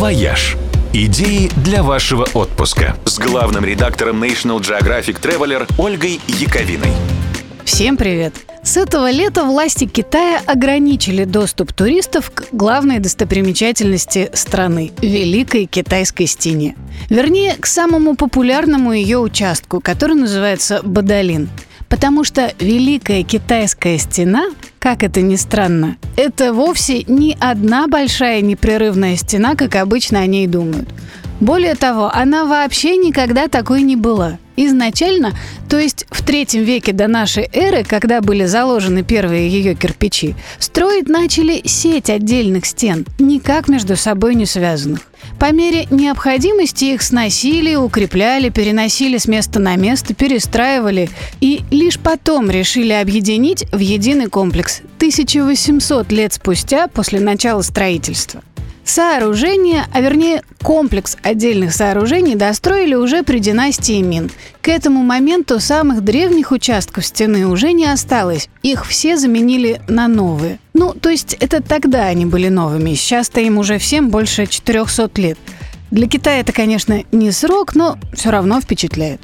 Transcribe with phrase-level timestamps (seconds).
[0.00, 0.56] «Вояж».
[0.94, 6.92] Идеи для вашего отпуска с главным редактором National Geographic Traveler Ольгой Яковиной.
[7.66, 8.32] Всем привет!
[8.62, 16.76] С этого лета власти Китая ограничили доступ туристов к главной достопримечательности страны– Великой Китайской стене.
[17.10, 21.50] Вернее, к самому популярному ее участку, который называется Бадалин.
[21.90, 24.46] Потому что Великая Китайская стена,
[24.80, 30.48] как это ни странно, это вовсе не одна большая непрерывная стена, как обычно о ней
[30.48, 30.88] думают.
[31.38, 35.32] Более того, она вообще никогда такой не была– Изначально,
[35.70, 41.08] то есть в третьем веке до нашей эры, когда были заложены первые ее кирпичи, строить
[41.08, 45.09] начали сеть отдельных стен, никак между собой не связанных.
[45.40, 51.08] По мере необходимости их сносили, укрепляли, переносили с места на место, перестраивали
[51.40, 58.42] и лишь потом решили объединить в единый комплекс 1800 лет спустя после начала строительства.
[58.84, 64.30] Сооружение, а вернее комплекс отдельных сооружений достроили уже при династии Мин.
[64.62, 68.48] К этому моменту самых древних участков стены уже не осталось.
[68.62, 70.58] Их все заменили на новые.
[70.74, 72.94] Ну, то есть это тогда они были новыми.
[72.94, 75.38] Сейчас-то им уже всем больше 400 лет.
[75.90, 79.20] Для Китая это, конечно, не срок, но все равно впечатляет.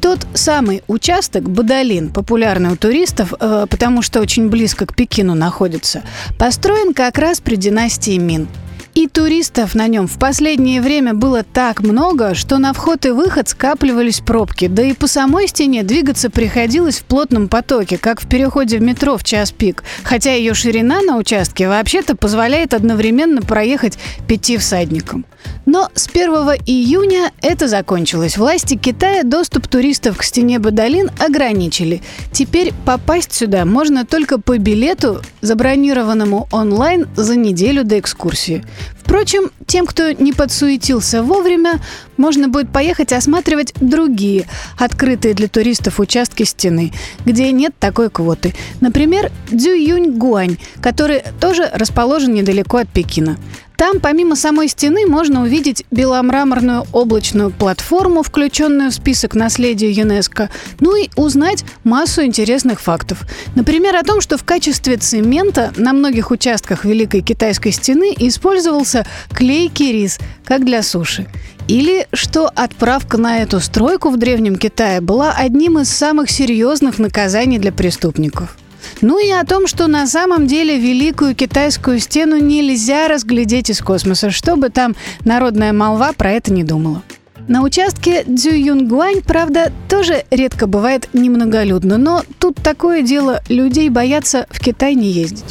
[0.00, 6.02] Тот самый участок Бадалин, популярный у туристов, э, потому что очень близко к Пекину находится,
[6.38, 8.48] построен как раз при династии Мин.
[8.94, 13.48] И туристов на нем в последнее время было так много, что на вход и выход
[13.48, 18.78] скапливались пробки, да и по самой стене двигаться приходилось в плотном потоке, как в переходе
[18.78, 24.58] в метро в час пик, хотя ее ширина на участке вообще-то позволяет одновременно проехать пяти
[24.58, 25.24] всадникам.
[25.66, 26.30] Но с 1
[26.66, 28.36] июня это закончилось.
[28.36, 32.02] Власти Китая доступ туристов к стене Бадалин ограничили.
[32.32, 38.64] Теперь попасть сюда можно только по билету, забронированному онлайн за неделю до экскурсии.
[39.10, 41.80] Впрочем, тем, кто не подсуетился вовремя,
[42.16, 44.46] можно будет поехать осматривать другие,
[44.78, 46.92] открытые для туристов участки стены,
[47.24, 48.54] где нет такой квоты.
[48.80, 53.36] Например, Дзююнь-Гуань, который тоже расположен недалеко от Пекина.
[53.80, 60.94] Там, помимо самой стены, можно увидеть беломраморную облачную платформу, включенную в список наследия ЮНЕСКО, ну
[60.96, 63.22] и узнать массу интересных фактов.
[63.54, 69.92] Например, о том, что в качестве цемента на многих участках Великой Китайской стены использовался клейкий
[69.92, 71.26] рис, как для суши.
[71.66, 77.58] Или что отправка на эту стройку в Древнем Китае была одним из самых серьезных наказаний
[77.58, 78.58] для преступников.
[79.00, 84.30] Ну и о том, что на самом деле Великую Китайскую стену нельзя разглядеть из космоса,
[84.30, 87.02] чтобы там народная молва про это не думала.
[87.48, 94.60] На участке Цзюйюнгуань, правда, тоже редко бывает немноголюдно, но тут такое дело, людей бояться в
[94.60, 95.44] Китай не ездить.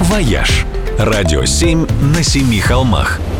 [0.00, 0.66] «Вояж»–
[0.98, 3.18] радио 7 на семи холмах–